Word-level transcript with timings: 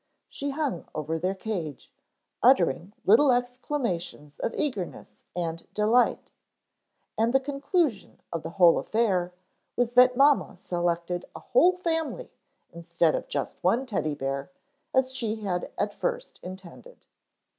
She 0.29 0.49
hung 0.49 0.87
over 0.95 1.19
their 1.19 1.35
cage, 1.35 1.91
uttering 2.41 2.91
little 3.05 3.31
exclamations 3.31 4.39
of 4.39 4.51
eagerness, 4.55 5.21
and 5.35 5.71
delight; 5.75 6.31
and 7.19 7.33
the 7.33 7.39
conclusion 7.39 8.19
of 8.33 8.41
the 8.41 8.49
whole 8.57 8.79
affair 8.79 9.31
was 9.75 9.91
that 9.91 10.17
mamma 10.17 10.57
selected 10.57 11.25
a 11.35 11.39
whole 11.39 11.73
family 11.73 12.31
instead 12.73 13.13
of 13.13 13.27
just 13.27 13.63
one 13.63 13.85
Teddy 13.85 14.15
bear 14.15 14.49
as 14.91 15.13
she 15.13 15.41
had 15.43 15.69
at 15.77 15.93
first 15.93 16.39
intended. 16.41 17.05